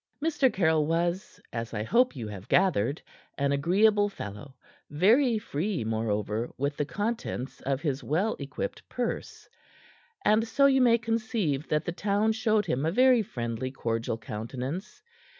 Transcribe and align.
Mr. 0.19 0.51
Caryll 0.51 0.87
was 0.87 1.39
as 1.53 1.75
I 1.75 1.83
hope 1.83 2.15
you 2.15 2.27
have 2.27 2.47
gathered 2.49 3.03
an 3.37 3.51
agreeable 3.51 4.09
fellow, 4.09 4.55
very 4.89 5.37
free, 5.37 5.83
moreover, 5.83 6.49
with 6.57 6.75
the 6.75 6.85
contents 6.85 7.61
of 7.67 7.81
his 7.83 8.03
well 8.03 8.35
equipped 8.39 8.89
purse; 8.89 9.47
and 10.25 10.47
so 10.47 10.65
you 10.65 10.81
may 10.81 10.97
conceive 10.97 11.67
that 11.67 11.85
the 11.85 11.91
town 11.91 12.31
showed 12.31 12.65
him 12.65 12.83
a 12.83 12.91
very 12.91 13.21
friendly, 13.21 13.69
cordial 13.69 14.17
countenance. 14.17 15.03